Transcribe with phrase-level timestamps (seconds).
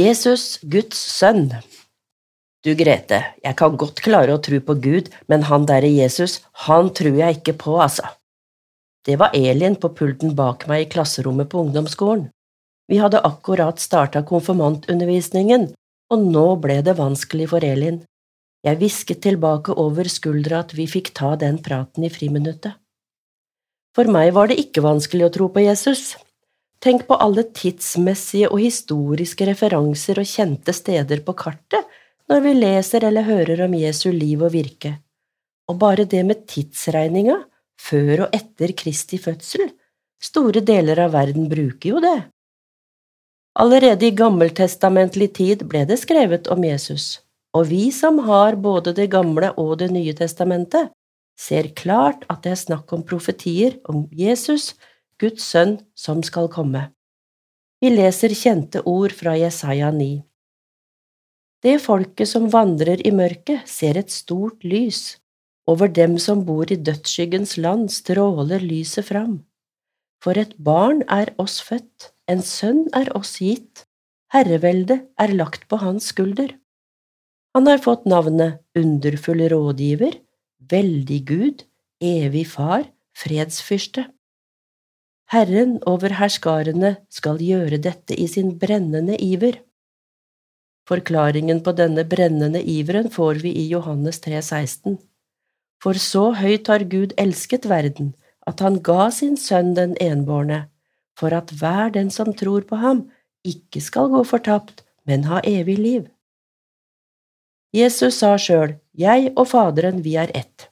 [0.00, 1.50] Jesus, Guds sønn.
[2.64, 6.90] Du, Grete, jeg kan godt klare å tro på Gud, men han derre Jesus, han
[6.96, 8.08] tror jeg ikke på, altså.
[9.08, 12.28] Det var Elin på pulten bak meg i klasserommet på ungdomsskolen.
[12.90, 15.70] Vi hadde akkurat starta konfirmantundervisningen,
[16.12, 18.02] og nå ble det vanskelig for Elin.
[18.66, 22.76] Jeg hvisket tilbake over skuldra at vi fikk ta den praten i friminuttet.
[23.96, 26.12] For meg var det ikke vanskelig å tro på Jesus.
[26.80, 31.98] Tenk på alle tidsmessige og historiske referanser og kjente steder på kartet
[32.30, 34.94] når vi leser eller hører om Jesu liv og virke.
[35.68, 37.36] Og bare det med tidsregninga,
[37.80, 39.66] før og etter Kristi fødsel,
[40.22, 42.18] store deler av verden bruker jo det.
[43.60, 47.20] Allerede i gammeltestamentlig tid ble det skrevet om Jesus,
[47.52, 50.92] og vi som har både Det gamle og Det nye testamentet,
[51.40, 54.74] ser klart at det er snakk om profetier om Jesus,
[55.20, 56.88] Guds sønn, som skal komme.
[57.80, 60.22] Vi leser kjente ord fra Jesaja 9.
[61.60, 65.18] Det folket som vandrer i mørket, ser et stort lys.
[65.68, 69.42] Over dem som bor i dødsskyggens land, stråler lyset fram.
[70.24, 73.84] For et barn er oss født, en sønn er oss gitt,
[74.32, 76.52] herreveldet er lagt på hans skulder.
[77.56, 80.16] Han har fått navnet Underfull rådgiver,
[80.70, 81.64] Veldig Gud,
[82.00, 82.84] Evig Far,
[83.16, 84.06] Fredsfyrste.
[85.30, 89.60] Herren over herskarene skal gjøre dette i sin brennende iver.
[90.90, 94.96] Forklaringen på denne brennende iveren får vi i Johannes 3,16.
[95.80, 98.10] For så høyt har Gud elsket verden,
[98.42, 100.64] at han ga sin sønn den enbårne,
[101.14, 103.06] for at hver den som tror på ham,
[103.46, 106.10] ikke skal gå fortapt, men ha evig liv.
[107.70, 110.69] Jesus sa sjøl, Jeg og Faderen, vi er ett.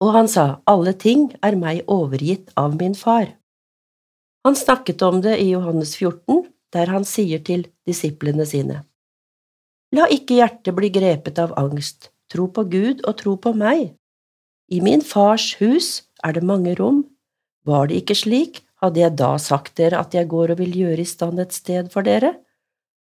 [0.00, 3.36] Og han sa, Alle ting er meg overgitt av min far.
[4.44, 8.80] Han snakket om det i Johannes 14, der han sier til disiplene sine.
[9.92, 13.90] La ikke hjertet bli grepet av angst, tro på Gud og tro på meg.
[14.70, 17.02] I min fars hus er det mange rom.
[17.66, 21.02] Var det ikke slik, hadde jeg da sagt dere at jeg går og vil gjøre
[21.02, 22.36] i stand et sted for dere?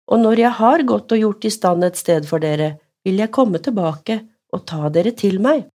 [0.07, 3.33] Og når jeg har gått og gjort i stand et sted for dere, vil jeg
[3.35, 4.21] komme tilbake
[4.55, 5.67] og ta dere til meg,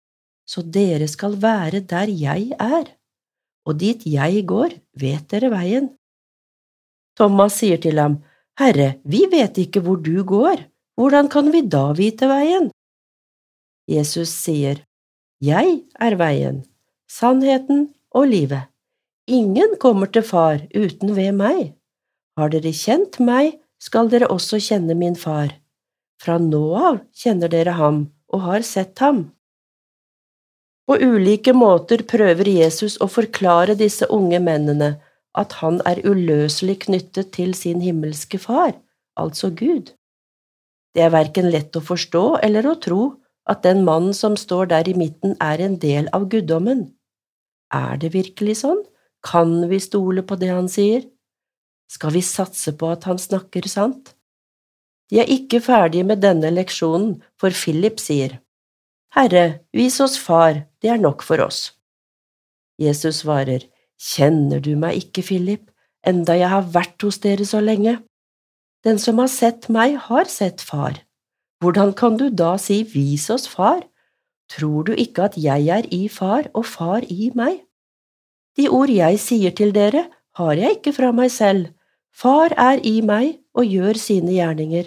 [0.51, 2.91] så dere skal være der jeg er.
[3.69, 5.91] Og dit jeg går, vet dere veien.
[7.19, 8.19] Thomas sier til ham,
[8.59, 10.65] Herre, vi vet ikke hvor du går,
[10.99, 12.71] hvordan kan vi da vite veien?
[13.89, 14.83] Jesus sier,
[15.41, 16.65] Jeg er veien,
[17.09, 18.67] sannheten og livet.
[19.31, 21.73] Ingen kommer til Far uten ved meg.
[22.37, 25.55] Har dere kjent meg, skal dere også kjenne min far.
[26.21, 29.31] Fra nå av kjenner dere ham og har sett ham.
[30.91, 34.89] På ulike måter prøver Jesus å forklare disse unge mennene
[35.39, 38.73] at han er uløselig knyttet til sin himmelske far,
[39.15, 39.93] altså Gud.
[40.91, 43.05] Det er verken lett å forstå eller å tro
[43.47, 46.89] at den mannen som står der i midten, er en del av guddommen.
[47.71, 48.83] Er det virkelig sånn?
[49.23, 51.07] Kan vi stole på det han sier?
[51.87, 54.17] Skal vi satse på at han snakker sant?
[55.07, 58.41] De er ikke ferdige med denne leksjonen, for Philip sier,
[59.11, 61.73] Herre, vis oss Far, det er nok for oss.
[62.79, 63.67] Jesus svarer,
[64.01, 65.67] Kjenner du meg ikke, Philip,
[66.07, 67.99] enda jeg har vært hos dere så lenge?
[68.87, 71.03] Den som har sett meg, har sett Far.
[71.61, 73.83] Hvordan kan du da si vis oss Far?
[74.49, 77.61] Tror du ikke at jeg er i Far og Far i meg?
[78.57, 80.07] De ord jeg sier til dere,
[80.39, 81.75] har jeg ikke fra meg selv.
[82.15, 84.87] Far er i meg og gjør sine gjerninger.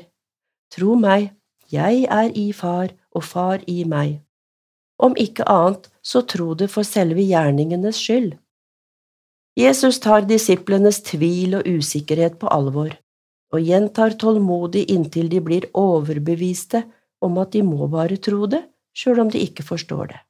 [0.73, 1.33] Tro meg,
[1.69, 4.19] jeg er i Far og Far i meg.
[5.00, 8.34] Om ikke annet, så tro det for selve gjerningenes skyld.
[9.59, 12.94] Jesus tar disiplenes tvil og usikkerhet på alvor,
[13.53, 16.84] og gjentar tålmodig inntil de blir overbeviste
[17.22, 18.63] om at de må bare tro det,
[18.98, 20.21] sjøl om de ikke forstår det.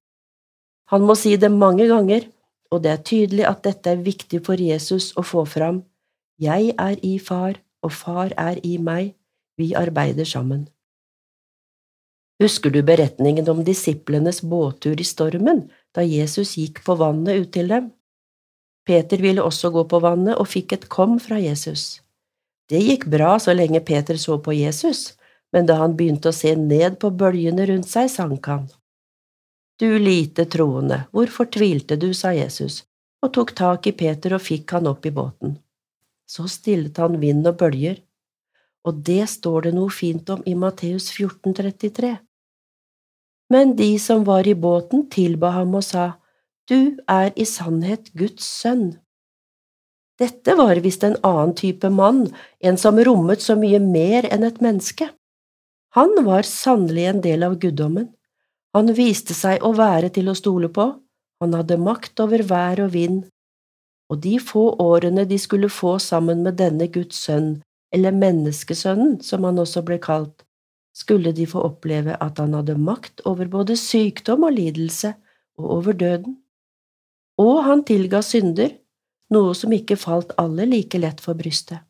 [0.91, 2.27] Han må si det mange ganger,
[2.71, 5.83] og det er tydelig at dette er viktig for Jesus å få fram.
[6.41, 9.13] Jeg er i Far, og Far er i meg,
[9.57, 10.68] vi arbeider sammen.
[12.43, 15.61] Husker du beretningen om disiplenes båttur i stormen,
[15.95, 17.85] da Jesus gikk på vannet ut til dem?
[18.83, 22.01] Peter ville også gå på vannet og fikk et kom fra Jesus.
[22.67, 25.13] Det gikk bra så lenge Peter så på Jesus,
[25.55, 28.67] men da han begynte å se ned på bølgene rundt seg, sank han.
[29.79, 32.81] Du lite troende, hvorfor tvilte du, sa Jesus,
[33.23, 35.55] og tok tak i Peter og fikk han opp i båten.
[36.27, 38.03] Så stillet han vind og bølger,
[38.83, 42.17] og det står det noe fint om i Matteus 14,33.
[43.53, 46.13] Men de som var i båten, tilba ham og sa,
[46.69, 48.95] du er i sannhet Guds sønn.
[50.21, 52.27] Dette var visst en annen type mann,
[52.59, 55.09] en som rommet så mye mer enn et menneske.
[55.97, 58.07] Han var sannelig en del av guddommen.
[58.73, 60.88] Han viste seg å være til å stole på,
[61.44, 63.25] han hadde makt over vær og vind,
[64.09, 67.57] og de få årene de skulle få sammen med denne Guds sønn,
[67.94, 70.45] eller menneskesønnen, som han også ble kalt,
[70.93, 75.15] skulle de få oppleve at han hadde makt over både sykdom og lidelse
[75.57, 76.37] og over døden.
[77.41, 78.75] Og han tilga synder,
[79.33, 81.81] noe som ikke falt alle like lett for brystet.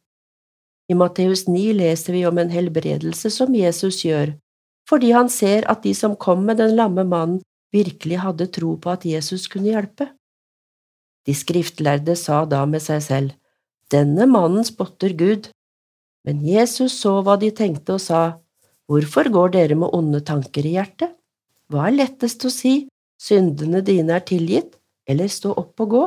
[0.92, 4.36] I Matteus 9 leser vi om en helbredelse som Jesus gjør,
[4.90, 7.42] fordi han ser at de som kom med den lamme mannen,
[7.74, 10.12] virkelig hadde tro på at Jesus kunne hjelpe.
[11.26, 13.32] De skriftlærde sa da med seg selv,
[13.92, 15.50] Denne mannen spotter Gud.
[16.26, 18.22] Men Jesus så hva de tenkte og sa,
[18.90, 21.14] Hvorfor går dere med onde tanker i hjertet?
[21.72, 22.74] Hva er lettest å si,
[23.22, 24.76] syndene dine er tilgitt,
[25.08, 26.04] eller stå opp og gå?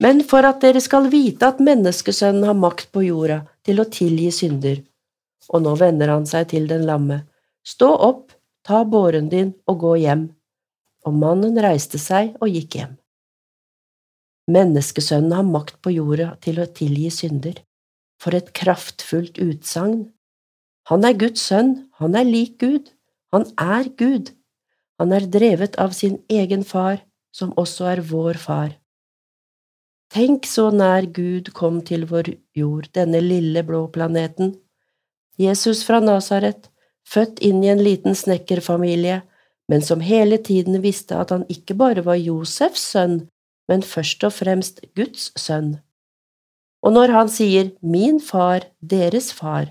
[0.00, 4.30] Men for at dere skal vite at menneskesønnen har makt på jorda til å tilgi
[4.32, 4.80] synder,
[5.52, 7.20] og nå vender han seg til den lamme,
[7.66, 8.30] stå opp,
[8.64, 10.30] ta båren din og gå hjem.
[11.08, 12.96] Og mannen reiste seg og gikk hjem.
[14.50, 17.60] Menneskesønnen har makt på jorda til å tilgi synder.
[18.20, 20.08] For et kraftfullt utsagn!
[20.88, 22.90] Han er Guds sønn, han er lik Gud,
[23.32, 24.32] han er Gud.
[25.00, 27.00] Han er drevet av sin egen far,
[27.32, 28.74] som også er vår far.
[30.10, 34.56] Tenk så nær Gud kom til vår jord, denne lille blå planeten.
[35.38, 36.66] Jesus fra Nasaret,
[37.06, 39.20] født inn i en liten snekkerfamilie,
[39.70, 43.22] men som hele tiden visste at han ikke bare var Josefs sønn,
[43.70, 45.76] men først og fremst Guds sønn.
[46.82, 49.70] Og når han sier min far, deres far,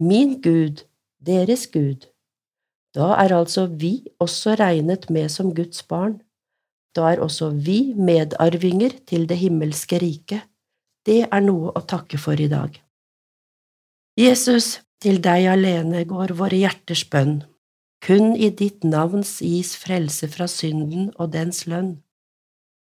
[0.00, 0.84] min Gud,
[1.26, 2.06] deres Gud,
[2.96, 6.20] da er altså vi også regnet med som Guds barn.
[6.96, 10.46] Da er også vi medarvinger til det himmelske riket.
[11.06, 12.72] Det er noe å takke for i dag.
[14.16, 17.42] Jesus, til deg alene går våre hjerters bønn.
[18.00, 21.98] Kun i ditt navns gis frelse fra synden og dens lønn.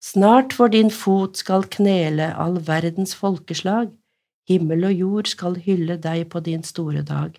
[0.00, 3.90] Snart for din fot skal knele all verdens folkeslag,
[4.48, 7.36] himmel og jord skal hylle deg på din store dag.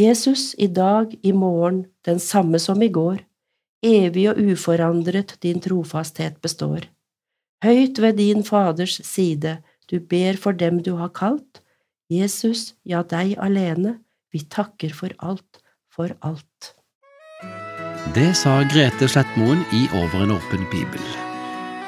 [0.00, 3.22] Jesus, i dag, i morgen, den samme som i går,
[3.84, 6.88] evig og uforandret din trofasthet består.
[7.64, 9.58] Høyt ved din Faders side,
[9.90, 11.62] du ber for dem du har kalt,
[12.10, 13.98] Jesus, ja, deg alene,
[14.34, 15.62] vi takker for alt,
[15.94, 16.74] for alt.
[18.14, 21.23] Det sa Grete Slettmoen i Over en åpen bibel.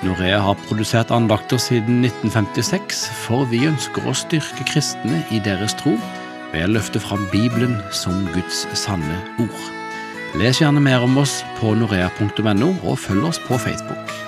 [0.04, 5.94] Norea har produsert andakter siden 1956, for vi ønsker å styrke kristne i deres tro
[6.52, 9.64] ved å løfte fram Bibelen som Guds sanne ord.
[10.36, 14.25] Les gjerne mer om oss på norea.no, og følg oss på Facebook.